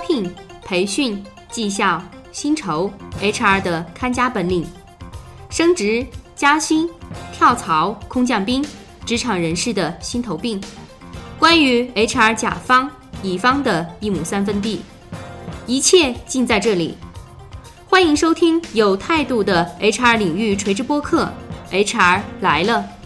[0.00, 0.28] 聘、
[0.64, 4.66] 培训、绩效、薪酬、HR 的看家本领，
[5.48, 6.88] 升职、加薪、
[7.32, 8.64] 跳槽、空降兵，
[9.04, 10.60] 职场人士的心头病。
[11.38, 12.90] 关于 HR 甲方、
[13.22, 14.82] 乙方的一亩三分地，
[15.66, 16.96] 一切尽在这里。
[17.86, 21.28] 欢迎收听有态度的 HR 领域垂直播客
[21.72, 22.99] ，HR 来了。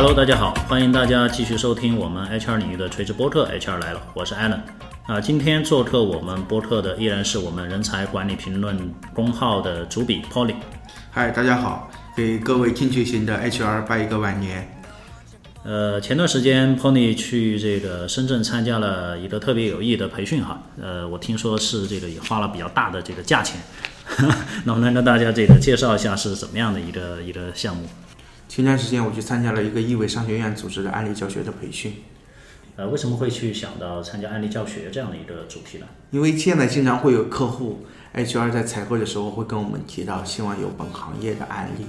[0.00, 4.60] Hello，大家好，欢迎大家继续收听我们 HR 领域的垂直播客 HR 来了，我是 Allen。
[5.08, 10.54] 啊，今天做客我们播客的依然是我们人才管理评论公号的主笔 Polly。
[11.10, 14.72] 嗨，大家好，给各位进取型的 HR 拜一个晚年。
[15.64, 23.60] 呃，前段时间 Pony 去这个深圳参加了一个特别有意义的培训哈，呃，我听说是这个也花了比较大的这个价钱，
[24.62, 27.82] 能不能跟大家这个介绍一下是怎么样的一个一个项目？
[28.48, 32.02] 前段时间我去参加了一个易伟商学院组织的案例教学的培训。
[32.76, 35.86] 呃，为什么会去想到参加案例教学这样的一个主题呢？
[36.10, 41.84] 因为现在经常会有客户 HR 在采购的时候会跟我们提到，希望有本行业的案例。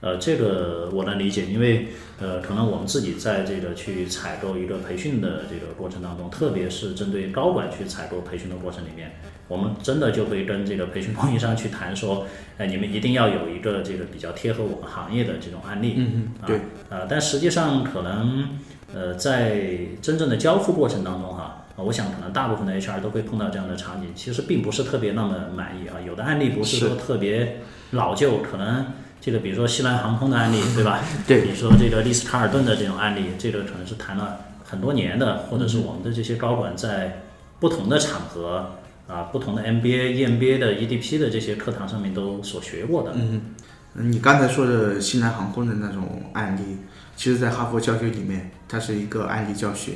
[0.00, 1.88] 呃，这个我能理解，因为
[2.20, 9.10] 呃，可能我们自己在这个去采购一个培训的这个过程当中，特别是针对高管去采购培训的过程里面，
[9.48, 12.26] 我们真的就会跟这个培训供应商去谈说，
[12.58, 15.94] 哎，你们一定要有一个这个比较贴合我们行业的这种案例。
[15.96, 16.60] 嗯嗯，对。
[16.90, 18.56] 呃，但实际上可能
[18.94, 19.60] 呃，在
[20.00, 25.96] 真正的交付过程当中哈，我想可能大部分的 HR 都会碰到这样的场景，其实并不是特别那么满意啊。
[26.06, 28.86] 有的案例不是说特别老旧，可能。
[29.20, 31.00] 这个比如说西南航空的案例， 对吧？
[31.26, 31.42] 对。
[31.42, 37.22] 比如说这个丽思卡尔顿的这种案例，这个可能是谈了很多年的，或者是我们的这些高管在
[37.58, 38.74] 不同的场合
[39.06, 43.12] 啊、不同的 MBA、EMBA 的 EDP 的这些课堂上面都所学过的。
[43.14, 43.54] 嗯
[43.94, 46.76] 你刚才说的西南航空的那种案例，
[47.16, 49.92] 其实在哈佛教学里面，它是一个案例教学，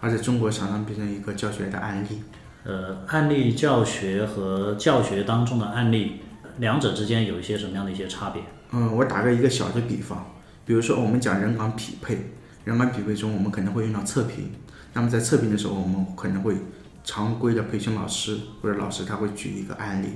[0.00, 2.22] 而且中国常常变成一个教学的案例。
[2.64, 6.22] 呃，案例教学和教学当中的案例，
[6.58, 8.42] 两者之间有一些什么样的一些差别？
[8.76, 10.34] 嗯，我打个一个小的比方，
[10.66, 12.32] 比如说我们讲人岗匹配，
[12.64, 14.50] 人岗匹配中我们可能会用到测评，
[14.94, 16.56] 那么在测评的时候，我们可能会
[17.04, 20.08] 常规的培训老师或者老师他会举一个案例，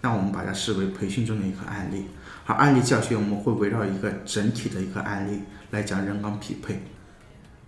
[0.00, 2.06] 那我们把它视为培训中的一个案例，
[2.46, 6.82] 而案例教学我们会围绕一个整体的一个案例来讲人岗匹配，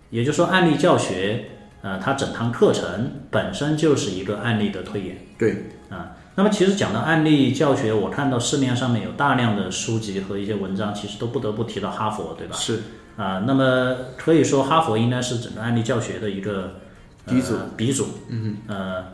[0.09, 1.45] 也就是说案例教学，
[1.81, 5.17] 呃，它整堂课程本身就是一个案例的推演。
[5.37, 6.17] 对，啊。
[6.35, 12.55] 那么其实讲到案例教学，我看到市面上面有大量的书籍和一些文章，其实都不得不提到哈佛，对吧？
[12.55, 12.81] 是
[13.15, 16.79] 啊，那么可以说哈佛应该是整个案例教学的一个
[17.27, 17.55] 鼻祖。
[17.77, 18.07] 鼻祖。
[18.29, 19.05] 嗯呃，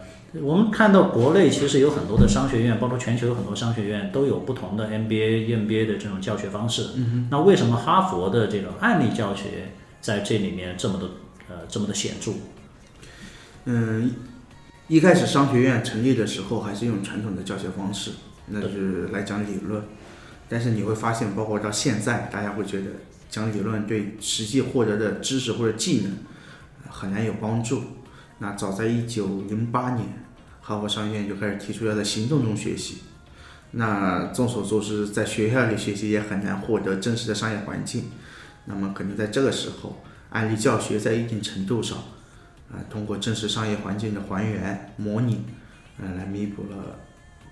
[0.41, 6.87] 我们看到国内其实有很多的商学院，包括全球有很多商学院都有不同的 MBA、EMBA 的这种教学方式。
[6.95, 11.05] 嗯那为什么哈佛的这种案例教学在这里面这么的
[11.49, 12.31] 呃这么的显著？
[13.65, 14.11] 嗯。
[14.89, 18.09] 一开始商学院成立的时候，还是用传统的教学方式，
[18.47, 19.83] 那就是来讲理论。
[20.49, 22.87] 但是你会发现，包括到现在，大家会觉得
[23.29, 26.17] 讲理论对实际获得的知识或者技能
[26.89, 27.83] 很难有帮助。
[28.39, 30.07] 那早在一九零八年，
[30.59, 33.03] 哈佛商学院就开始提出要在行动中学习。
[33.73, 38.05] 那众所周知，在学校里学习也很难获得真实的商业环境。
[38.65, 40.01] 那么可能在这个时候，
[40.31, 41.95] 案例教学在一定程度上。
[42.71, 45.43] 啊，通过真实商业环境的还原、模拟，
[45.97, 46.99] 嗯，来弥补了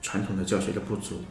[0.02, 1.22] 传统的教学的不足。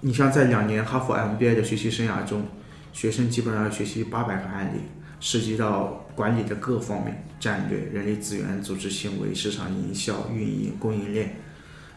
[0.00, 2.44] 你像在两年哈佛 MBA 的学习生涯中，
[2.92, 4.80] 学生基本上要学习八百个案例，
[5.20, 11.36] 涉及到管理的各方面：战略、人力资源、组织行为、市场营销、运营、供应链。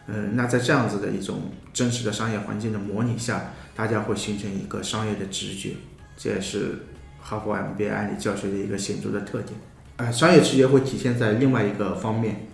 [0.06, 5.74] 嗯，那在这样子的一种真实的商业环境的模拟下，大家会形成一个商业的直觉，
[6.16, 6.78] 这也是
[7.18, 9.58] 哈佛 MBA 案例教学的一个显著的特点。
[9.96, 12.48] 呃，商业直觉会体现在另外一个方面，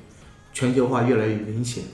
[0.52, 1.84] 全球化越来越明显。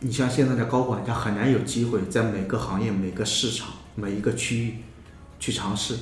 [0.00, 4.74] 你像现在的高管，他很难有机会在每个行业、每个市场、每一个区域
[5.38, 5.96] 去尝试，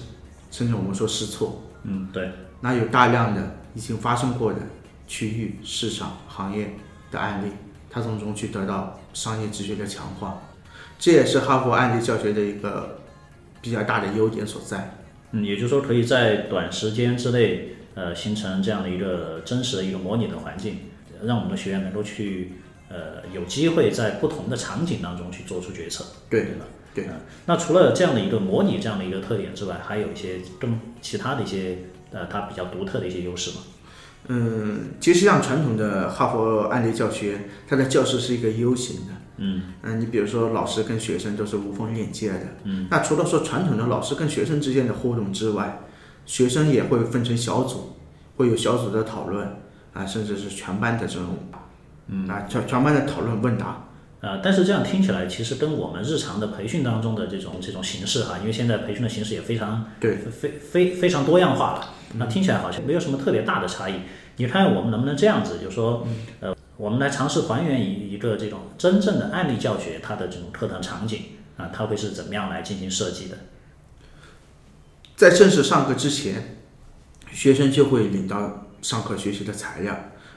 [0.50, 1.62] 甚至我们说试错。
[1.82, 2.30] 嗯，对。
[2.62, 4.60] 那有大量的已经发生过的
[5.06, 6.74] 区域、市场、行业
[7.10, 7.50] 的案例，
[7.90, 10.40] 他从中去得到商业直觉的强化，
[10.98, 12.98] 这也是哈佛案例教学的一个
[13.60, 14.98] 比较大的优点所在。
[15.32, 17.74] 嗯，也就是说，可以在短时间之内。
[17.98, 20.76] 呃，形成这样的一个真实的一个模拟的环境，
[21.24, 22.52] 让我们的学员能够去
[22.88, 26.64] 呃有机会在不同的场景当中去做出决策，对对吧？
[26.94, 27.08] 对。
[27.46, 31.78] 那除了这样的一个模拟这样的一个特点之外，还有一些更其他的一些
[32.12, 33.56] 呃它比较独特的一些优势吗？
[34.28, 42.46] 嗯，其实像传统的哈佛案例教学，它的教室是一个 U 型的，嗯嗯，你比如说老师跟学生都是无缝链接的。
[42.62, 45.80] 嗯，那除了说传统的老师跟学生之间的互动之外，
[46.28, 47.96] 学生也会分成小组，
[48.36, 49.48] 会有小组的讨论
[49.94, 51.24] 啊，甚至是全班的这种，
[52.08, 53.86] 嗯啊全全班的讨论问答。
[54.20, 63.94] 啊，但是这样听起来，其实跟我们日常的培训当中的这种这种形式哈，因为现在培训的形式也非常对非非非常多样化了，那听起来好像没有什么特别大的差异。
[64.36, 66.06] 你看我们能不能这样子，就是说，
[66.40, 71.20] 呃，我们来尝试还原一一个这种真正的案例教学，它的这种课堂场景
[71.56, 73.36] 啊，它会是怎么样来进行设计的？
[75.18, 76.58] 在正式上课之前，
[77.32, 79.92] 学生就会领到上课学习的材料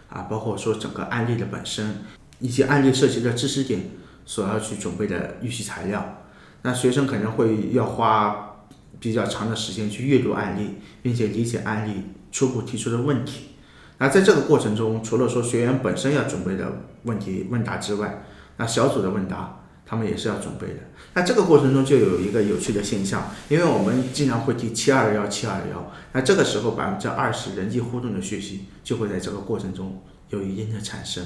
[0.09, 1.97] 啊，包括说整个案例的本身，
[2.39, 3.91] 以及案例涉及的知识点
[4.25, 6.23] 所要去准备的预习材料。
[6.63, 8.65] 那学生可能会要花
[8.99, 12.01] 比较长的时间去阅读案例，并且理解案例
[12.31, 13.49] 初步提出的问题。
[13.99, 18.23] 那在这个过程中，除了说学员本身要准备的问题问答之外，
[18.57, 19.60] 那小组的问答
[19.91, 20.75] 他们也是要准备的。
[21.13, 31.25] 那这个过程中就有一个有趣的现象，因为我们经常会提七二幺七二幺，那这个时候百分之二十人际互动的学习就会在这个过程中有一定的产生，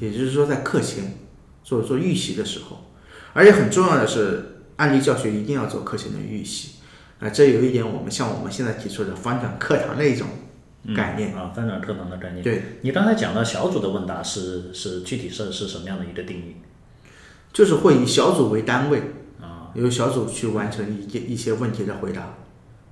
[0.00, 1.14] 也就是说在课前
[1.62, 2.90] 做做预习的时候，
[3.32, 6.80] 而且很重要的是案例教学一定要做课前的预习，
[7.20, 10.26] 啊，这有一点我们像我们现在提出的翻转课堂的一种
[10.96, 11.32] 概念。
[11.32, 12.42] 啊，翻转课堂的概念。
[12.42, 16.56] 对，你刚才讲到小组的问答是是具体是是什么样的一个定义？
[17.56, 18.98] 就是会以小组为单位，
[19.40, 22.34] 啊由小组去完成一些一些问题的回答。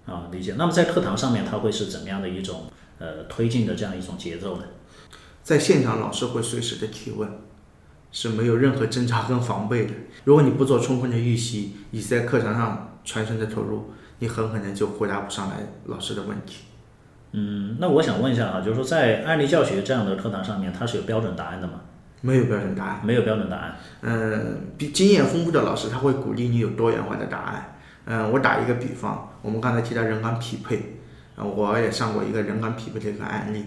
[0.07, 0.55] 啊，理解。
[0.57, 2.63] 那么在课堂上面，它会是怎么样的一种
[2.99, 4.63] 呃推进的这样一种节奏呢？
[5.43, 7.29] 在现场，老师会随时的提问，
[8.11, 9.93] 是没有任何侦查跟防备的。
[10.25, 13.91] 如果你不做充分的预习，你在课堂上全身的投入，
[14.21, 16.65] 你很可能就回答不上来老师的问题。
[17.33, 21.83] 嗯，那我想问一下啊，就是说在案例教学这样的课堂上面，它是有标准答案的吗？
[22.25, 23.00] 没有标准答案。
[23.05, 23.76] 没有标准答案。
[24.00, 27.76] 嗯，比经验丰富的老师他会鼓励你有多元化的答案。
[28.06, 30.97] 嗯，我打一个比方，我们刚才提到人岗匹配，
[31.37, 33.65] 呃，我也上过一个人岗匹配的一个案例。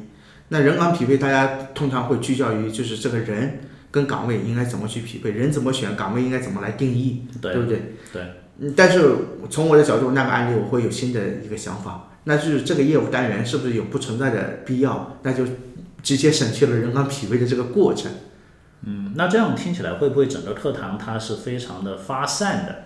[0.50, 3.60] 那人岗匹配，大家通常会聚焦于就是这个人
[3.92, 7.94] 跟岗位应该怎么去匹配，人怎么选，岗位应该怎么来定义，对不对？
[8.12, 8.22] 对。
[8.60, 9.12] 嗯，但是
[9.52, 15.18] 从我的角度，那个案例我会有新的一个想法，那就是这个业务单元是不是有不存在的必要？
[15.22, 15.44] 那就
[16.02, 18.12] 直接省去了人岗匹配的这个过程。
[19.18, 22.84] 嗯，那这样听起来会不会整个课堂它是非常的发散的？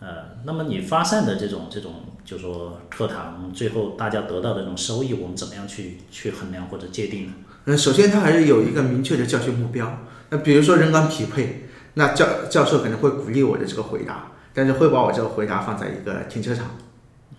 [0.00, 0.08] 呃，
[0.44, 1.92] 那么你发散的这种这种，
[2.24, 7.32] 就说课堂最后大家得到的这种收益，我们怎么样去去衡量或者界定呢？
[7.66, 9.98] 嗯，首先它还是有一个明确的教学目标。
[10.30, 16.66] 那比如说人岗匹配，那教教授可能会鼓励我的这个回答，但是会把我这个回答放在一个停车场。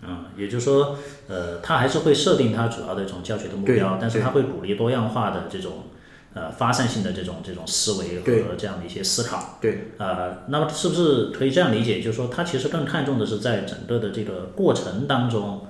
[0.06, 0.96] 嗯，也就是说，
[1.28, 5.84] 呃，他还是会设定他主要的一种教学的目标，但是他会鼓励多样化的这种
[6.34, 9.58] 呃发散性的这种这种思维和这样的一些思考。
[9.60, 15.66] 对，呃，那么是不是可以这样理解，就是说他其实更看重的是在整个的这个过程当中，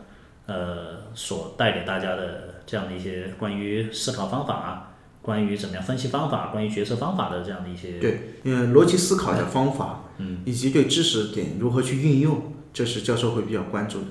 [0.47, 14.07] 呃，所带给大家的这样的一些关于思考方法、关于怎么样分析方法、关于决策方法的这样的一些对，嗯，逻辑思考的方法，嗯，以及对知识点如何去运用，这是教授会比较关注的。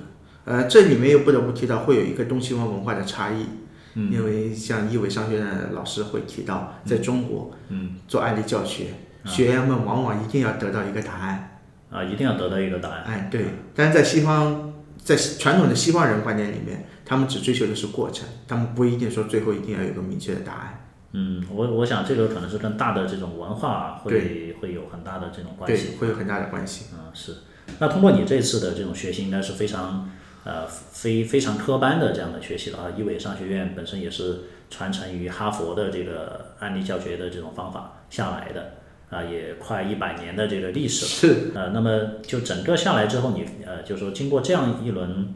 [0.45, 3.45] 呃，这里面又不得不提到会有一个东西方文化的差异，
[3.95, 8.87] 嗯，因为像一伟商学院的老师会提到，在中国，嗯，做案例教学，
[9.25, 11.59] 学员们往往一定要得到一个答案，
[11.89, 13.03] 啊，一定要得到一个答案。
[13.05, 13.45] 哎，对，
[13.75, 20.79] 但是在西方，在传统的西方人观念里面，他们只追求的是过程，他们不一定说最后一定要有一个明确的答案。
[21.11, 25.89] 嗯，我我想这个可能是跟大的这种文化会会有很大的这种关系。
[25.89, 26.85] 对，会有很大的关系。
[26.93, 27.35] 嗯，是。
[27.77, 30.09] 那通过你这次的这种学习，应该是非常
[30.43, 32.91] 呃非非常科班的这样的学习了啊。
[32.97, 38.73] 一伟商学院本身也是传承于哈佛的这个案例教学的这种方法下来的
[39.09, 41.09] 啊，也快一百年的这个历史了。
[41.09, 45.31] 是，呃，那么就整个下来之后，你呃，就说经过这样一轮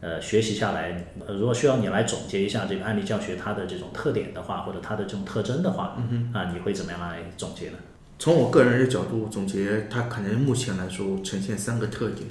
[0.00, 7.76] 呃学习下来，呃，如果需要你来总结一下这个案例教学它的这种特点的话，或者它的这种特征的话，嗯、啊，你会怎么样来总结呢？
[8.18, 12.26] 从我个人的角度总结，它可能目前来说呈现三个特点。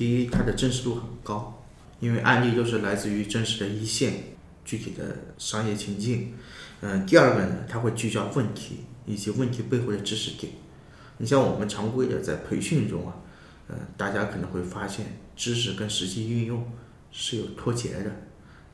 [0.00, 1.62] 第一，它的真实度很高，
[2.00, 4.14] 因为案例都是来自于真实的一线
[4.64, 6.32] 具体的商业情境。
[6.80, 10.54] 嗯，第二个呢，它会聚焦问题以及问题背后的知识点。
[11.18, 13.14] 你像我们常规的在培训中啊，
[13.68, 16.66] 呃，大家可能会发现知识跟实际运用
[17.12, 18.10] 是有脱节的。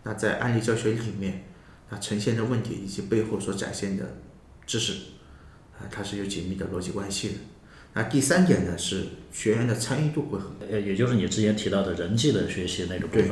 [0.04, 1.42] 那在案例教学里面，
[1.90, 4.18] 它呈现的问题以及背后所展现的
[4.64, 4.92] 知识。
[5.76, 7.34] 啊，它是有紧密的逻辑关系的。
[7.96, 13.30] 那第三点呢，是学员的参与度会很呃，也就是你之前提到的人际的学习那个部分，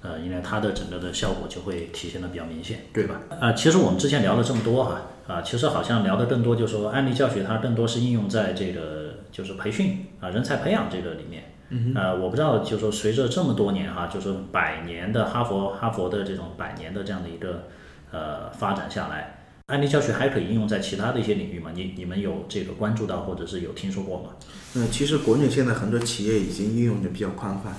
[0.00, 3.20] 呃，因为它的整个的效果就会体现的比较明显，对吧？
[3.38, 11.52] 啊、其实我们之前聊了这么多哈，啊，其实好像聊的更多，就是说案例教学它更多是应用在这个就是培训啊人才培养这个里面。
[11.68, 17.64] 嗯呃，我不知道，就是说随着这么多年哈，就是百年的哈佛哈佛的这种百年的这样的一个
[18.12, 19.35] 呃发展下来，
[19.66, 21.72] 案例教学还可以应用在其他的一些领域吗？
[21.74, 24.30] 你你们有这个关注到或者是有听说过吗？
[24.74, 27.74] 嗯，其实国内现在很多企业已经应用的比较宽泛。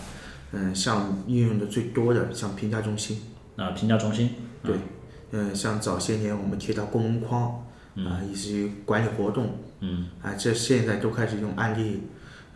[0.52, 3.22] 嗯，像应用的最多的，像评价中心。
[3.56, 4.32] 啊，评价中心。
[4.64, 4.76] 对。
[5.32, 7.66] 嗯，像早些年我们提到公文框
[7.96, 9.58] 啊，以及管理活动。
[9.80, 10.10] 嗯。
[10.22, 12.02] 啊，这现在都开始用案例。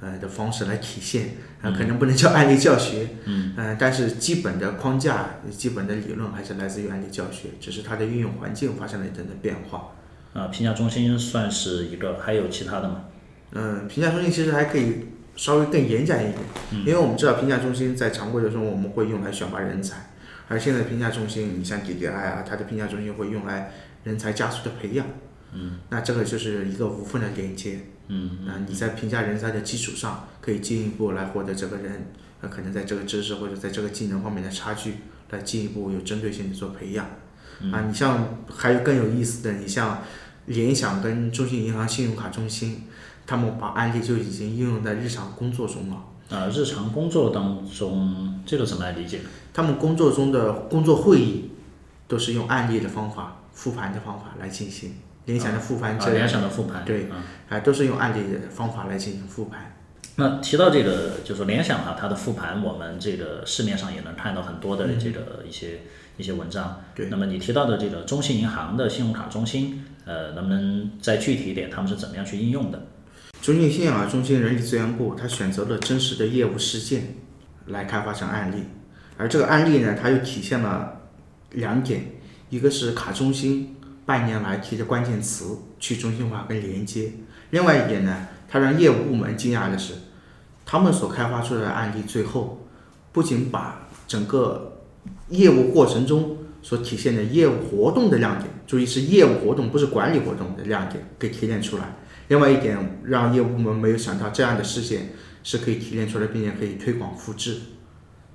[0.01, 9.91] 呃的方式来体现，啊，可能不能叫案例教学，嗯，呃，但是基本的框架、基本的理论还是来自于案例教学，只是它的运用环境发生了一定的变化。
[10.34, 13.05] 啊，评价中心算是一个，还有其他的吗？
[13.51, 16.39] 嗯，评价中心其实还可以稍微更延展一点，
[16.86, 20.10] 因为我们知道评价中心在常规的中我们会用来选拔人才，
[20.48, 23.72] 而现在评价中心，你像 DDI 啊，它的评价中心会用来
[24.05, 25.05] 人才加速的培养，
[25.53, 27.79] 嗯，那这个就是一个无缝的连接。
[28.13, 34.95] 嗯，那，你在评价人才的基础上，可以进一步来获得这个人，呃，可能在这个知识或者在这个技能方面的差距，
[35.29, 37.05] 来进一步有针对性的做培养。
[37.71, 40.03] 啊，你像还有更有意思的，你像
[40.47, 42.83] 联想跟中信银行信用卡中心，
[43.25, 46.03] 他们把案例就已经应用在日常工作中了。
[46.29, 49.21] 啊，日常工作当中，这个怎么来理解？
[49.53, 51.51] 他们工作中的工作会议，
[52.09, 54.95] 都是用案例的方法、复盘的方法来进行。
[55.25, 57.07] 联想的复盘，啊，联想的复盘，对，
[57.49, 59.75] 啊，都是用案例的方法来进行复盘。
[60.15, 65.79] 那提到这个，就是联想哈，它的复盘，我们这个市面上也能看到很多的这个一些
[66.17, 66.81] 一些文章。
[66.93, 67.07] 对。
[67.09, 72.87] 那么你提到的这个中信银行的信用卡中心，呃，能不能再具体一点，他们是怎么样去应用的？
[73.41, 77.15] 中信信用卡中心人力资源部，它选择了真实的业务事件
[77.67, 78.63] 来开发成案例，
[79.17, 81.01] 而这个案例呢，它又体现了
[81.51, 82.05] 两点，
[82.49, 83.77] 一个是卡中心。
[84.05, 87.12] 半年来提的关键词去中心化跟连接。
[87.51, 89.93] 另外一点呢，它让业务部门惊讶的是，
[90.65, 92.67] 他们所开发出来的案例最后，
[93.12, 94.81] 不仅把整个
[95.29, 101.96] 业务过程中所体现的业务活动的亮点，注意是业务活动，不是管理活动的亮点，给提炼出来。
[102.29, 105.10] 另外一点，让业务部门没有想到这样的事件
[105.43, 107.58] 是可以提炼出来，并且可以推广复制。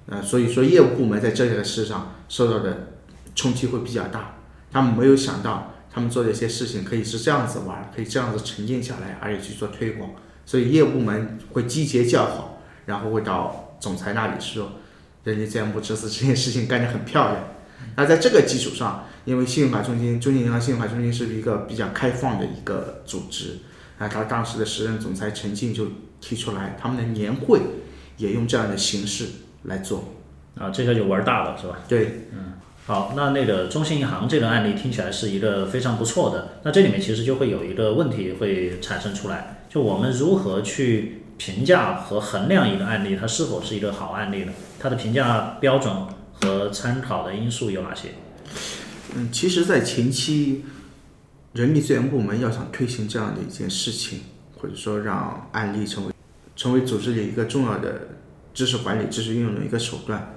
[0.07, 2.93] 呃，所以说业务部门在这个事上受到的
[3.35, 4.36] 冲击会比较大。
[4.76, 10.11] 他们没有想到，他们做的一些事情可以是这样子玩，可以这样子沉淀下来，而且去做推广。
[10.45, 14.73] 所以业务部门会集结叫好，然后会到总裁那里说
[15.25, 17.42] ：“人力资源部这次这件事情干得很漂亮。”
[17.97, 23.61] 那在这个基础上，因为信用卡中心、中信银行信用卡中心是一个比较开放的一个组织，
[23.99, 25.87] 啊，他当时的时任总裁陈静就
[26.21, 27.62] 提出来，他们的年会
[28.18, 29.26] 也用这样的形式
[29.62, 30.12] 来做。
[30.54, 31.78] 啊，这下就玩大了，是吧？
[31.88, 32.52] 对，嗯。
[32.87, 36.61] 好，那那个中信银行这个案例听起来是一个非常不错的。
[36.62, 44.52] 那这里面其实就会有一个问题会产生出来，就我们如何去评价和衡量一个案例，它是否是一个好案例呢？
[44.78, 45.93] 它的评价标准
[46.40, 48.11] 和参考的因素有哪些？
[49.16, 50.64] 嗯，其实，在前期，
[51.55, 54.21] 人力资源部门要想推行这样的一件事情，
[54.57, 56.12] 或者说让案例成为
[56.55, 58.02] 成为组织里一个重要的
[58.55, 60.35] 知识管理、知识运用的一个手段。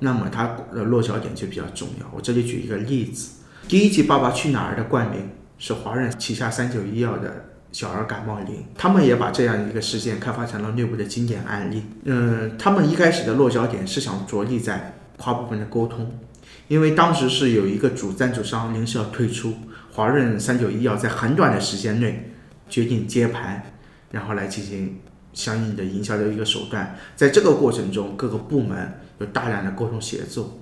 [0.00, 2.06] 那么它的落脚点就比较重要。
[2.14, 3.30] 我这里举一个例子，
[3.66, 11.82] 第一集《爸爸去哪儿》的冠名是华润旗下三九医药的小儿感冒灵，他们也把这样一个事件开发成了内部的经典案例。
[12.04, 16.18] 嗯，他们一开始的落脚点是想着力在跨部门的沟通，
[16.68, 19.54] 因为当时是有一个主赞助商临时要退出，
[19.92, 22.32] 华润三九医药在很短的时间内
[22.68, 23.64] 决定接盘，
[24.12, 25.00] 然后来进行
[25.34, 26.96] 相应的营销的一个手段。
[27.16, 29.00] 在这个过程中，各个部门。
[29.18, 30.58] 有大量的沟通协作，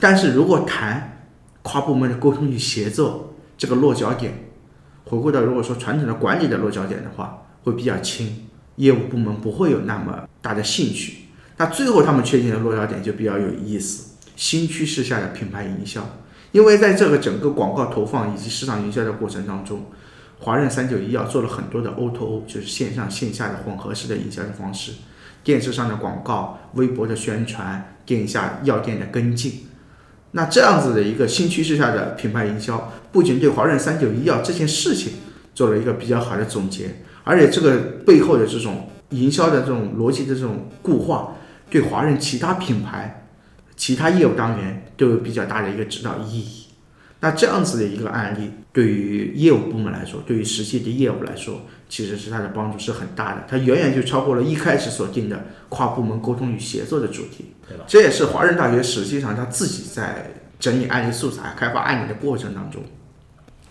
[0.00, 1.26] 但是如果谈
[1.62, 4.50] 跨部门的沟通与协作这个落脚点，
[5.04, 11.24] 回归到如果说传统的管理的落脚点的话，会比较轻，业务部门不会有那么大的兴趣。
[11.58, 16.08] 那最后他们确定的落脚点就比较有意思，新趋势下的品牌营销，
[16.52, 19.86] 因为在这个整个广告投放以及市场营销的过程当中，
[20.38, 24.92] 华润三九医药做了很多的 O2O，就是线上线下的混合式的营销的方式。
[25.42, 29.66] 电视上的广告、微博的宣传、店下药店的跟进，
[30.32, 35.14] 那这样子的一个新趋势下的品牌营销，不仅对华润三九医药这件事情
[35.54, 41.34] 做了一个比较好的总结，而且这个背后的这种营销的这种逻辑的这种固化，
[41.70, 43.26] 对华润其他品牌、
[43.76, 46.67] 其他业务单元都有比较大的一个指导意义。
[47.20, 53.44] 那这样子的一个案例，对于业务部门来说，对于实际的业务来说，其实是它的帮助是很大的。
[53.48, 57.84] 它远远就超过了一开始所定的跨部门沟通与协作的主题，对吧？
[57.88, 62.82] 这也是华人大学实际上他自己在整理案例素材、开发案例的过程当中，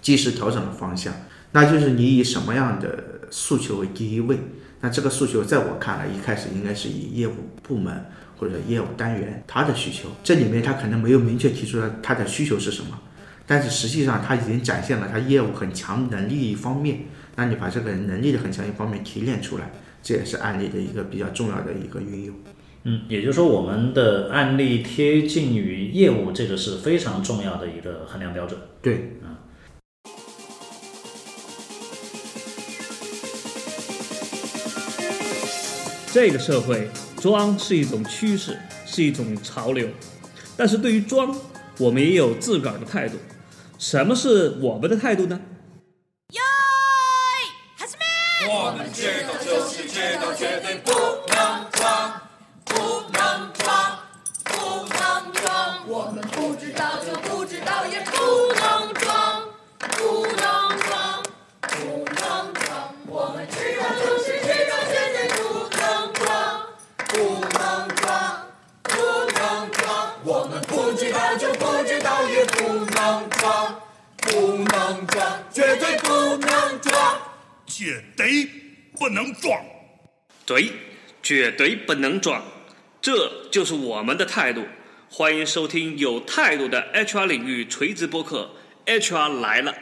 [0.01, 1.13] 及时调整了方向。
[1.53, 4.37] 那就是你以什么样的诉求为第一位？
[4.81, 7.31] 那这个诉求在我看来，一开始应该是以业务
[7.63, 8.05] 部门
[8.37, 12.99] 或者业务单元他的需求，这里面他可能没有明确提出来他的需求是什么，
[13.47, 17.05] 但是实际上他已经展现了他业务很强能力一方面。
[17.35, 19.71] 那你把这个能力的很强一方面提炼出来，
[20.03, 22.35] 这也是案例的一个比较重要的一个运用。
[22.83, 28.59] 嗯，也就是说，我们的案例贴近于业务，这个是非常重要的一个衡量标准。
[28.81, 29.35] 对，嗯。
[36.11, 39.87] 这个社会装是一种趋势，是一种潮流，
[40.55, 41.35] 但是对于装，
[41.77, 43.17] 我们也有自个儿的态度。
[43.77, 45.39] 什么是我们的态度呢？
[48.49, 50.91] 我们知道就是知道，绝对不
[75.57, 77.19] 绝对不能装。
[77.65, 78.47] 绝对
[78.95, 79.59] 不能装，
[80.45, 80.71] 对，
[81.23, 82.43] 绝对不能装，
[83.01, 84.67] 这就是我们的态度。
[85.09, 88.51] 欢迎收听有态度的 HR 领域垂直播客
[88.85, 89.73] ，HR 来了。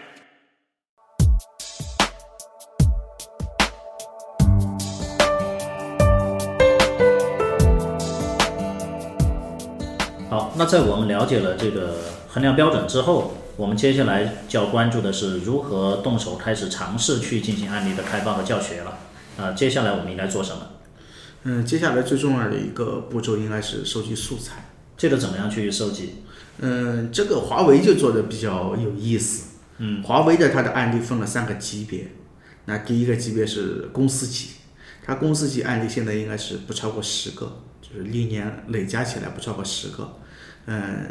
[10.57, 11.95] 那在我们了解了这个
[12.29, 18.97] 衡量标准之后，我们接下来就要关注的是如何动手开始尝试去进行案例的开发和教学了。
[19.37, 20.61] 啊，接下来我们应该做什么？
[21.43, 24.71] 嗯，接下来最重要的一个步骤应该是收集素材。
[24.97, 26.23] 这个怎么样去收集？
[26.59, 29.49] 嗯，这个华为就做的比较有意思。
[29.79, 32.11] 嗯，华为的它的案例分了三个级别。
[32.63, 34.51] 那第一个级别是公司级，
[35.05, 40.17] 它公司级案例现在应该是不超过十个，就是历年累加起来不超过十个。
[40.67, 41.07] 嗯，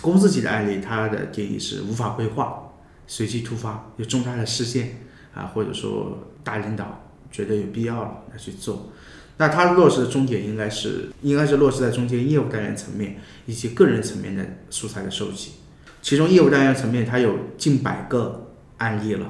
[0.00, 2.72] 公司级的案例，它的定义是无法规划、
[3.06, 5.00] 随机突发、有重大的事件
[5.34, 8.90] 啊，或者说大领导觉得有必要了来去做。
[9.36, 15.52] 那它落实的终点应该是应该是落实在中间业务单元层面以及个人层面的素材的收集。
[16.00, 19.26] 其中业务单元层面，它有近百个案例了，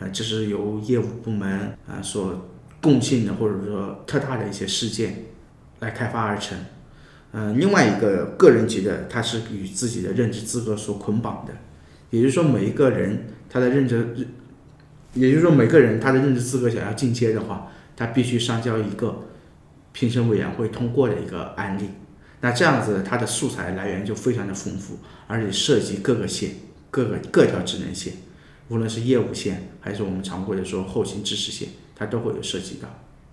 [0.00, 2.48] 呃，这是由业务部门啊所
[2.80, 5.26] 共性的或者说特大的一些事件
[5.78, 6.58] 来开发而成。
[7.32, 11.52] 嗯，另外一个个人级的，它是与自己的任职资格所捆绑的，
[12.10, 14.28] 也就是说，每一个人他的任职，
[15.14, 19.24] 也就是说，每个人他的任职资格想要进阶的话，他必须上交一个
[19.92, 21.88] 评审委员会通过的一个案例。
[22.42, 26.50] 那这样子，它的素材来源就非常的丰富，而且涉及各个线、
[26.90, 28.14] 各个各条职能线，
[28.68, 32.88] 无论是业务线还是我们常规的说后勤知识线，它都会有涉及到。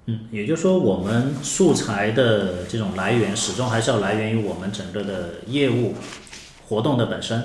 [0.10, 5.94] 嗯，也就是说，我们素材的这种来源，始终还是要来源于我们整个的业务
[6.68, 7.44] 活动的本身。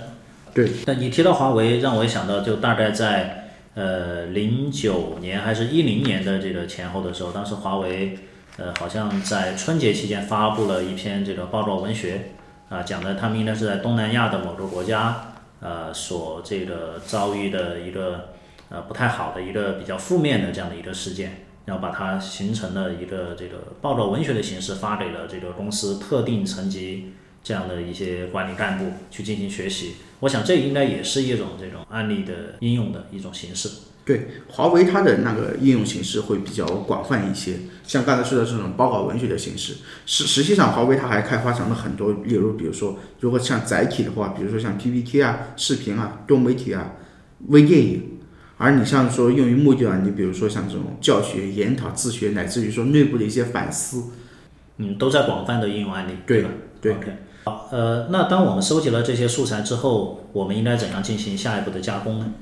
[0.54, 0.70] 对。
[0.86, 8.18] 那你提到华为，让我想到，就大概在呃零九年还是一零年的这个前后的时候，当时华为
[8.56, 12.30] 呃好像在春节期间发布了一篇这个报告文学，
[12.70, 18.30] 啊，讲的他们应该是在东南亚的某个国家，呃，所这个遭遇的一个
[18.70, 21.44] 呃不太好的一个比较负面的这样的一个事件。
[21.66, 29.94] 然后把它形成了一个这个报道文学的形式，发给了这个公司特定层级这样的一些管理干部去进行学习。
[30.20, 33.70] 我想这应该也是一种这种案例的应用的一种形式。
[34.04, 46.92] 对，华为它的那个应用形式会比较广泛一些，像刚才说的这种报告文学的形式，实实际上华为它还开发成了很多，例如比如说，如果像载体的话，比如说像 PPT 啊、视频啊、多媒体啊、
[47.48, 48.13] 微电影。
[48.56, 54.04] 而你像说用于目的啊，你比如说像这种教学、研讨、自学，乃至于说内部的一些反思，
[54.76, 56.50] 嗯，都在广泛的应用案例，对吧？
[56.80, 56.92] 对。
[56.92, 57.12] OK，
[57.44, 62.32] 好，呃，那当我们收集了这些素材之后，我们应该怎样进行下一步的加工呢？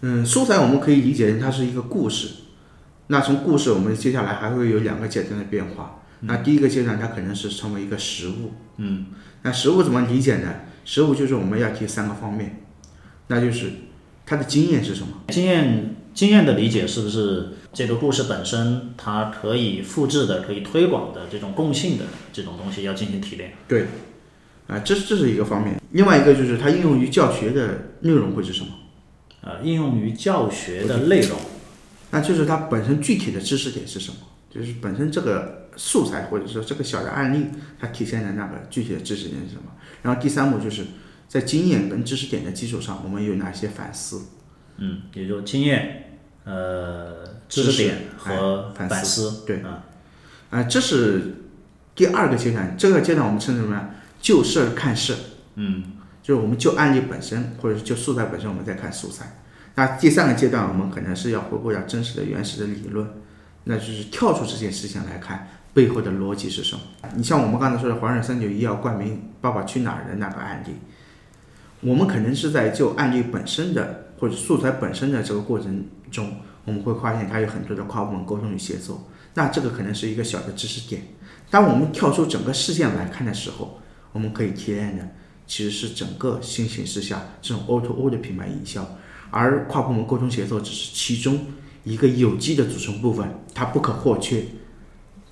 [0.00, 2.28] 嗯，素材我们可以理解成它是一个故事，
[3.08, 6.02] 那从故事我们接下来还会有两个阶段的变化。
[6.20, 9.06] 那第一个阶段它可能是成为一个实物，嗯，
[9.42, 10.48] 那实物怎么理解呢？
[10.86, 12.64] 实物就是我们要提三个方面，
[13.26, 13.70] 那就是。
[14.26, 15.22] 他的经验是什么？
[15.28, 23.52] 经验经验的理解是不是这个故事本身它可以复制的、可以推广的这种共性的这种东西要进行提炼？
[23.68, 23.86] 对，
[24.66, 25.80] 啊，这这是一个方面。
[25.92, 28.68] 另外一个就是它应用于教学的内容会是什么？
[29.42, 31.38] 呃，应用于教学的内容，
[32.10, 34.16] 那就是它本身具体的知识点是什么？
[34.50, 37.46] 就是本身这个素材或者说这个小的案例
[37.78, 39.70] 它体现的那个具体的知识点是什么？
[40.02, 40.84] 然后第三步就是。
[41.28, 44.22] 在经验跟知识点的基础上，我们有哪些反思？
[44.78, 49.46] 嗯，也就经验、呃知识点和哎反反思思。
[49.46, 49.84] 对啊，
[50.50, 51.44] 啊、这是
[51.94, 52.76] 第二个阶段。
[52.76, 53.90] 这个阶段我们称之为什么呢？
[54.20, 55.14] 就事儿看事。
[55.54, 55.84] 嗯，
[56.22, 59.40] 就是我们就案例本身，或者是就素材本身，我们再看素材。
[59.76, 63.06] 那第三个阶段，我们可能是要回归到真实的、原始的理论，
[63.64, 66.80] 那就是跳出这件事情来看背后的逻辑是什么。
[67.14, 70.74] 你像我们刚才说的华润三九医药冠名《爸爸去哪儿》的那个案例，
[71.80, 76.32] 我们可能是在就案例本身的或者素材本身的这个过程中，
[76.64, 79.08] 我们会发现它有很多的跨部门沟通与协作。
[79.34, 81.02] 那这个可能是一个小的知识点。
[81.50, 83.80] 当我们跳出整个事件来看的时候，
[84.12, 85.06] 我们可以提炼的
[85.46, 88.96] 其实是整个新形势下这种 O to O 的品牌营销，
[89.30, 91.38] 而跨部门沟通协作只是其中
[91.84, 94.42] 一个有机的组成部分，它不可或缺，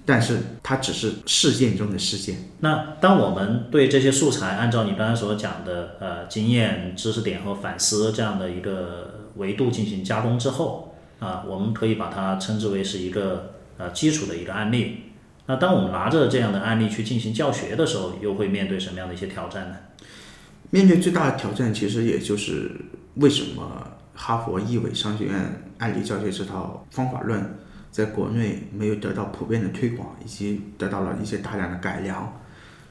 [0.04, 2.36] 但是它只是事件中的事件。
[2.60, 15.04] 那当我们对这些素材按照你刚才所讲的呃经验、知识点和反思这样的一个维度进行加工之后啊，我们可以把它称之为是一个呃基础的一个案例。
[15.46, 19.76] 那当我们拿着这样的案例去进行教学的时候，又会面对什么样的一些挑战呢？
[20.70, 22.72] 面对最大的挑战，其实也就是
[23.16, 25.34] 为什么哈佛易纬商学院
[25.78, 27.54] 案例教学这套方法论
[27.94, 32.40] 在国内没有得到普遍的推广，以及得到了一些大量的改良。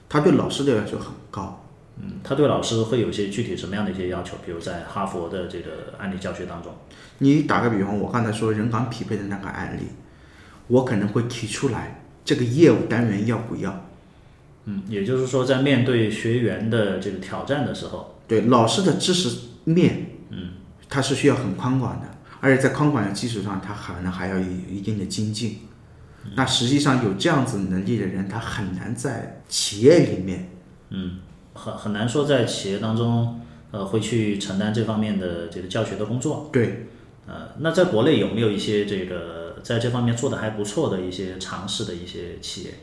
[0.07, 4.37] 他对老师的要求很高，嗯，他对老师会有一些具体什么样的一些要求？
[4.45, 6.71] 比如在哈佛的这个案例教学当中，
[7.17, 9.87] 你打个比方，我刚才说人岗匹配的那个案例，
[10.67, 13.85] 我可能会提出来这个业务单元要不要？
[14.63, 20.51] 嗯，也就是说在面对学员的这个挑战的时候，对老师的知识面，嗯，
[20.87, 22.07] 他是需要很宽广的，
[22.43, 25.59] 而且在宽广的基础上，他可能还要有一定的精进。
[26.35, 30.49] 那实际上有这样子能力的人，他很难在企业里面，
[30.89, 31.19] 嗯
[31.53, 33.39] 很很难说在企业当中，
[33.71, 36.49] 呃，会去承担这方面的这个教学的工作。
[36.51, 36.87] 对，
[37.27, 42.73] 呃，那在国内有没有一些这个在这方面做的还不错的一些尝试的一些企业？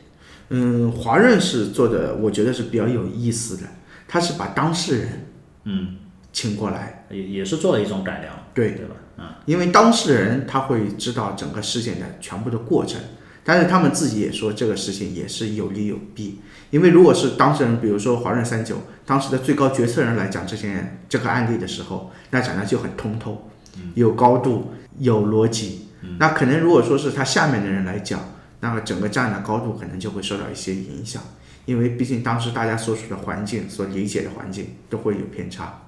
[0.49, 3.69] 嗯，华润是做的，我觉得是比较有意思的，
[4.07, 5.27] 他是把当事人
[5.65, 5.97] 嗯，
[6.33, 8.95] 请过来，也也是做了一种改良，对，对吧？
[9.21, 12.99] 嗯，因为当事人他会知道整个事件的全部的过程，
[13.43, 16.41] 但是他们自己也说这个事情也是有利有弊。
[16.71, 23.49] 因为如果是当事人，比如说华润三九当时的最高决策人来讲这件这个案例的时候，那讲的就很通透，
[23.93, 25.87] 有高度，有逻辑。
[26.17, 28.21] 那可能如果说是他下面的人来讲，
[28.61, 31.21] 那么整个站的高度可能就会受到一些影响，
[31.65, 35.81] 因为毕竟当时大家所处的环境、所理解的环境都会有偏差。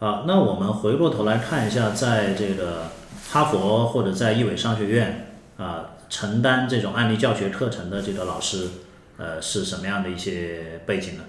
[0.00, 2.90] 好，那我们回过头来看一下，在这个
[3.28, 8.66] 哈佛或者在易纬商学院啊、承担这种案例教学课程的这个老师，
[9.18, 11.24] 呃，是什么样的一些背景呢？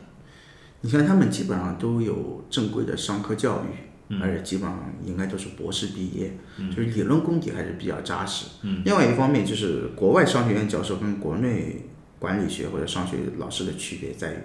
[0.80, 6.38] 你看他们基本上都有正规的商科教育，而且基本上应该都是博士毕业，
[6.70, 8.46] 就是理论功底还是比较扎实。
[8.86, 14.38] 另外一方面就是国外商学院教授跟国内管理学或者商学老师的区别在于，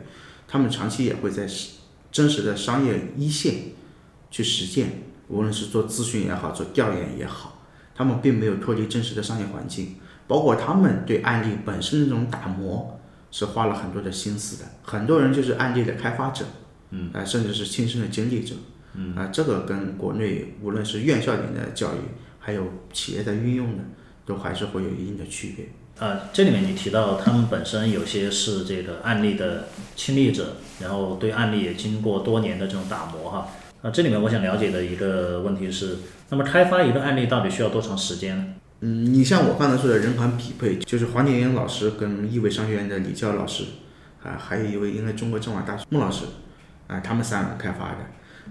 [0.48, 1.74] 他们长期也会在实
[2.10, 3.54] 真实的商业一线
[4.30, 7.62] 去实践，无论是做咨询也好，做调研也好，
[7.94, 12.92] 他们并没有脱离真实的商业环境，包括他们对案例本身的这种打磨。
[13.28, 14.70] 是花了很多的心思的。
[14.82, 16.44] 很多人就是案例的开发者，
[16.90, 18.54] 嗯，啊、甚至是亲身的经历者，
[18.94, 21.98] 嗯，啊、这个跟国内无论是院校里的教育，
[22.38, 23.82] 还有企业的运用呢，
[24.24, 25.66] 都还是会有一定的区别。
[25.98, 33.48] 呃，这里面你提到他们本身有些是这个案例的亲历者，然后对案例也经过多年的这种打磨哈。
[33.82, 35.96] 啊，这里面我想了解的一个问题是，
[36.30, 38.44] 那么开发一个案例到底需要多长时间呢？
[38.80, 43.64] 嗯，你像我刚才说的人款匹配，就是黄景英老师跟易伟商学院的李教老师，
[44.22, 46.24] 啊，还有一位应该中国政法大学孟老师，
[46.86, 47.98] 啊，他们三个开发的。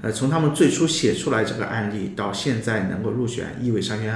[0.01, 4.15] 呃，从他们最初写出来这个案例到现在能够入选易伟商学院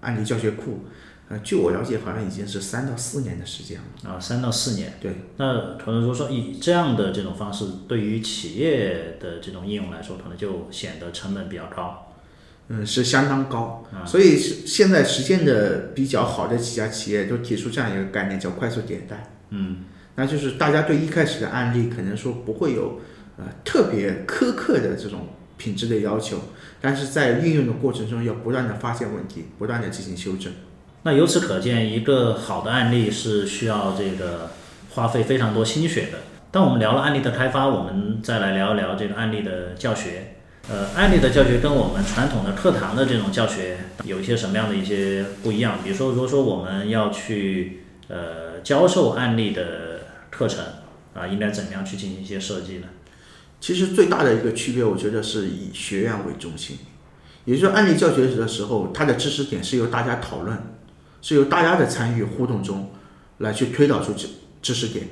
[0.00, 0.84] 案例教学库，
[1.28, 4.10] 呃，据我了解，好像已经是三到四年的时间了。
[4.10, 4.92] 啊，三到四年。
[5.00, 12.12] 对，那可能如果说以这样的这种方式，对于企业的这种应用来说，可能就显得成本比较高。
[12.68, 19.32] 嗯，是相当高，所以是现在实践的比较好的几家企业都提出这样一个概念，叫快速迭代。
[19.50, 19.84] 嗯，
[20.16, 23.00] 那就是大家对一开始的案例可能说不会有
[23.36, 26.38] 呃特别苛刻的这种品质的要求，
[26.80, 30.52] 但是在运用的过程中要不断的发现问题，不断的进行修正。
[31.06, 34.50] 那由此可见，一个好的案例是需要这个
[34.90, 36.18] 花费非常多心血的。
[36.50, 40.34] 当我们聊了案例的开发，我们再来聊一聊这个案例的教学。
[40.68, 45.78] 呃，案例的教学跟我们传统的课堂的这种教学有一些什么样的一些不一样？
[45.84, 50.64] 比如说，如果说我们要去呃教授案例的课程
[51.14, 52.88] 啊，应该怎么样去进行一些设计呢？
[53.60, 56.78] 其实最大的一个区别，我觉得是以学院为中心，
[57.44, 60.58] 也就是说，案例教学的时候，它的知识点是由大家讨论，
[61.22, 62.90] 是由大家的参与互动中
[63.38, 64.28] 来去推导出知
[64.62, 65.08] 知识点，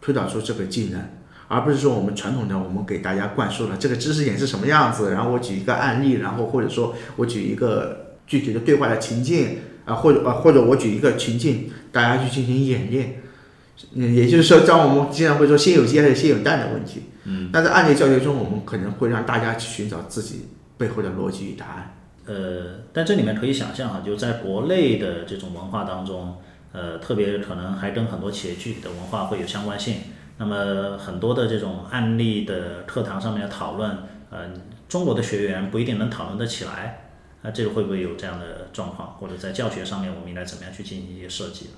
[0.00, 1.00] 推导出这个技能，
[1.48, 13.22] 而不是说我们传统的我们给大家灌输了这个知识点是什么样子，然后我举一个案例，然后或者说我举一个具体的对话的情境啊，或者啊或者我举一个情境，大家去进行演练。
[13.92, 17.02] 嗯，也就是说，当我们经常会说“先有鸡还是先有蛋”的问题。
[17.24, 21.95] 嗯，但在案例教学中，我们可能会让大家去寻找自己背后的逻辑与答案。
[22.26, 26.36] 呃，但这里面可以想象哈，就在国内的这种文化当中，
[26.72, 29.96] 呃，特别可能还跟很多企业具体的文化会有相关性。
[30.38, 33.96] 那么很多的这种案例的课堂上面的讨论，
[34.30, 34.40] 呃，
[34.88, 37.04] 中国的学员不一定能讨论得起来。
[37.42, 39.14] 那这个会不会有这样的状况？
[39.14, 41.70] 或者在教学上面，我们应该怎么样去进行一些设计？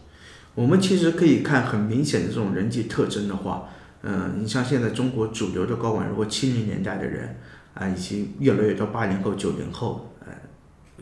[0.54, 3.68] 我们其实可以看很明显的这种人际特征的话，
[4.02, 7.36] 嗯，你像现在中国主流的高管，如果七零年代的人
[7.74, 10.07] 啊，以及越来越多八零后、九零后，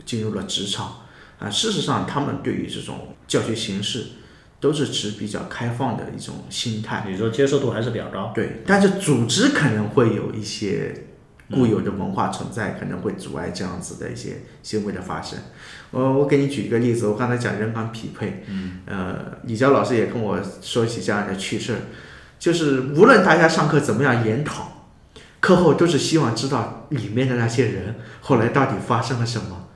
[0.05, 1.01] 进入了职场
[1.39, 4.05] 啊，事实上他们对于这种教学形式
[4.59, 8.31] 都是持比较开放的一种心态，比如说接受度还是比较高。
[8.33, 11.05] 对，但是组织可能会有一些
[11.51, 15.37] 固有的文化存在，可能会阻碍这样子的一些行为的发生。
[15.91, 21.79] 我我给你举一个例子，我刚才讲人岗匹配，嗯，呃，李娇老师也跟我说起这样的趣事儿，
[22.39, 24.87] 就是无论大家上课怎么样研讨，
[25.39, 29.66] 课后都是希望知道里面的那些人后来到底发生了什么，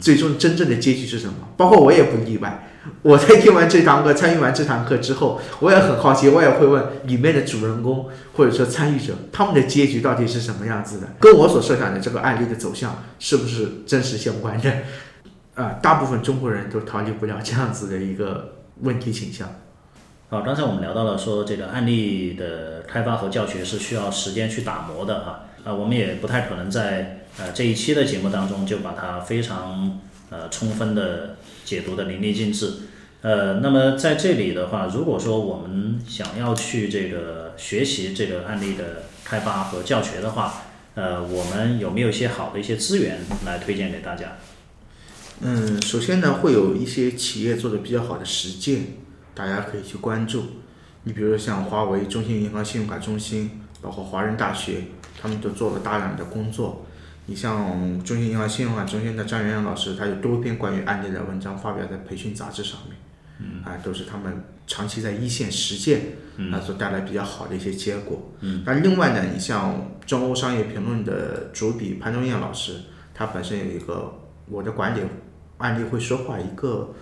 [0.00, 1.34] 最终真正的结局是什么。
[1.56, 2.68] 包括我也不例外，
[3.02, 14.72] 我在听完这堂课、参与完这堂课之后，我也很好奇，我也会问里面的主人公或者说参与者，他们的结局到底是什么样子的，跟我所设想的这个案例的走向是不是真实相关的？
[15.54, 19.48] 啊， 大部分中国人都逃离不了这样子的一个问题倾向。
[20.30, 32.72] 好，刚才我们聊到了说这个案例的开发和教学是需要时间去打磨的哈，啊，我们也不太可能在呃这一期的节目当中就把它非常呃充分的解读的淋漓尽致。
[33.20, 40.62] 呃，那么在这里的话，如果说我们想要去这个学习这个案例的开发和教学的话，
[40.94, 44.36] 呃，我们有没有一些好的一些资源来推荐给大家？
[45.40, 48.86] 嗯，首先呢，会有一些企业做的比较好的实践，
[49.34, 50.44] 大家可以去关注。
[51.02, 54.84] 你比如像华为、中信银行信用卡中心，包括华人大学，
[55.20, 56.86] 他们都做了大量的工作。
[57.28, 62.96] 你像中信银行信用卡中心的张元阳老师，他有多篇关于案例的文章发表在培训杂志上面，
[63.38, 66.00] 嗯，啊，都是他们长期在一线实践，
[66.50, 68.32] 啊所带来比较好的一些结果。
[68.40, 72.80] 嗯，那另外呢，你像中欧商业评论的主笔潘东彦老师，
[73.12, 74.12] 他本身有一个
[74.46, 75.02] 我的管理。
[75.58, 76.94] 案例会说话一个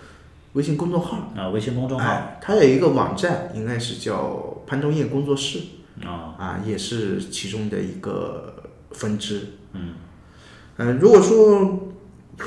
[0.53, 5.59] 微信公众号啊，微信公众号，它有一个网站，应该是叫潘东燕工作室
[6.03, 8.51] 啊啊，也是其中的一个
[8.93, 9.59] 分支。
[9.73, 9.93] 嗯
[10.77, 11.93] 嗯，如果说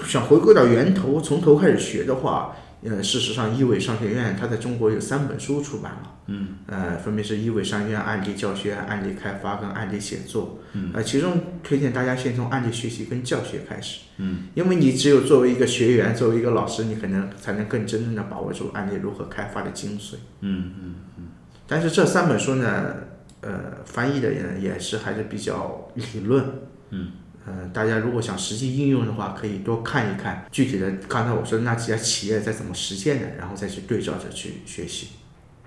[0.07, 2.57] 想回归到源头，从头开始学的话。
[2.83, 21.25] 呃，事实上，一伟商学院它在中国有三本书出版了，嗯，呃，分别是一伟商学院案例教学、案例开发跟案例写作，嗯，呃，其中推荐大家先从案例学习跟教学开始，嗯，因为你只有作为一个学员，作为一个老师，你可能才能更真正的把握住案例如何开发的精髓，嗯嗯嗯。
[21.67, 22.95] 但是这三本书呢，
[23.43, 26.43] 呃，翻译的也也是还是比较理论，
[26.89, 27.09] 嗯。
[27.47, 30.91] 呃，大家如果想实际应用的话，可以多看一看具体的。
[31.09, 35.09] 刚才我说的那几家企业在怎么实现的，然后再去对照着去学习。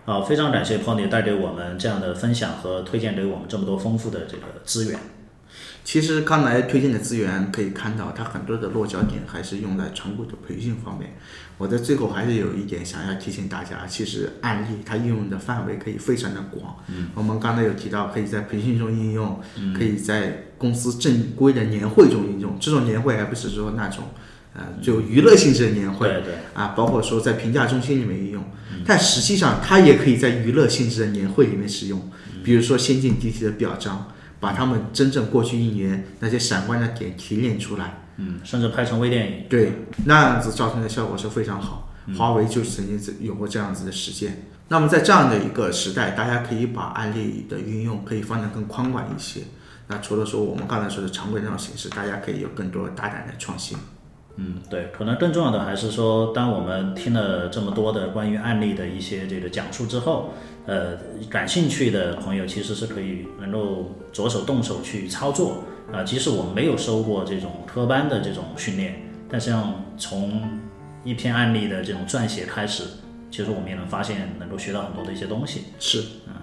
[0.06, 5.00] 好，非常感谢 Pony 带给我们这样的分享和推荐给我们这么多丰富的这个资源。
[5.84, 11.14] 其实刚才推荐的资源可以看到，它很多的落脚点还是用在常规的培训方面。
[11.58, 16.78] 我在最后还是有一点想要提醒大家，其实案例它应用的范围可以非常的广。
[16.88, 19.40] 嗯，我们刚才有提到，可以在培训中应用，
[19.78, 22.56] 可以在公司正规的年会中应用。
[22.58, 24.06] 这种年会还不是说那种，
[24.54, 26.08] 呃，就娱乐性质的年会。
[26.08, 26.36] 对对。
[26.54, 28.41] 啊，包括说在评价中心里面应用，
[28.86, 32.10] 但实际上它也可以在娱乐性质的年会里面使用。
[32.45, 34.08] 比如说先进集体的表彰，
[34.39, 38.06] 把他们真正过去一年那些闪光的点提炼出来。
[38.17, 39.73] 嗯，甚至拍成微电影，对，
[40.06, 41.89] 那样子造成的效果是非常好。
[42.17, 44.47] 华为就曾经有过这样子的实践。
[44.67, 49.41] 那么在这样的一个时代，大家可以把案例的运用可以放得更宽广一些。
[49.88, 53.78] 那除了说我们刚才说的常规这种形式，大家可以有更多大胆的创新。
[54.38, 60.34] 嗯，对，可能更重要的还是说，当我们听了这么多的关于案例的一些这个讲述之后，
[60.65, 60.98] 呃，
[61.30, 65.63] 感兴趣的朋友其实是可以能够着手动手去操作。
[65.91, 70.41] 啊，即使我们没有收过这种科班的这种训练，但是像从
[71.04, 72.86] 一篇案例的这种撰写开始，
[73.30, 75.65] 其实我们也能发现能够学到很多的一些东西。
[75.78, 76.34] 是，嗯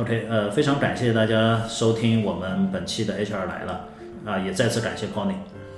[0.00, 3.84] ，OK，呃，非常感谢大家收听我们本期的 HR 来了，
[4.24, 5.34] 啊，也再次感谢 Pony。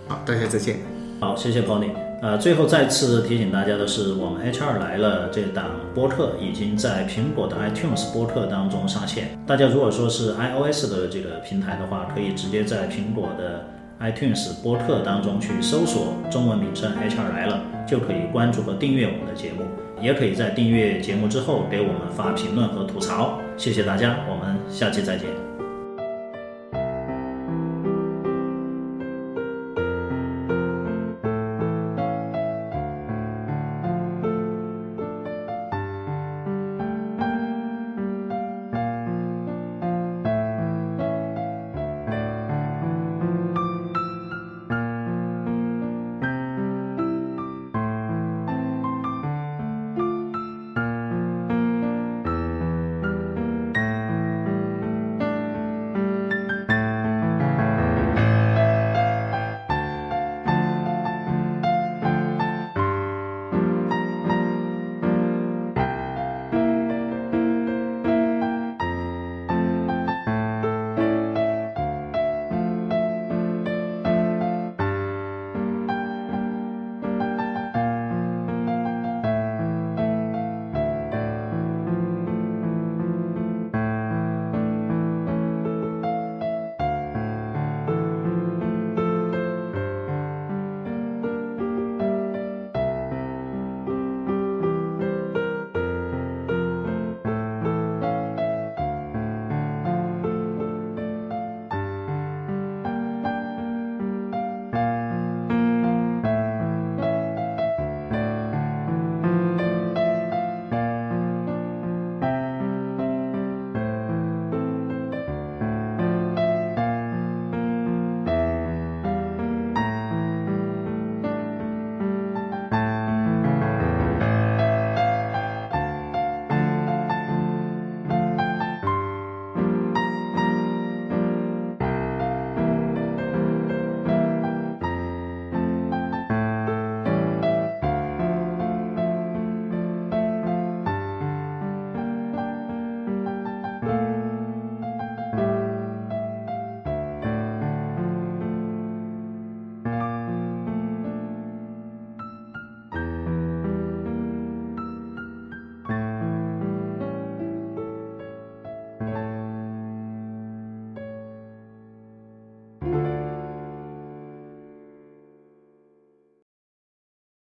[0.06, 0.76] 好，大家再见。
[1.20, 1.90] 好，谢谢 Pony。
[2.22, 9.36] 呃，最后再次提醒大家的是，我们 HR 来了这档播客已经在苹果的 iTunes 播客当中上线。
[9.44, 13.66] 大家如果说是 iOS 的这个平台的话，可以直接在苹果的
[14.00, 19.64] iTunes 播客当中去搜索中文名称 HR 来了，就可以关注和订阅我们的节目。
[20.02, 23.40] 也可以在订阅节目之后给我们发评论和吐槽。
[23.56, 25.41] 谢谢大家，我们下期再见。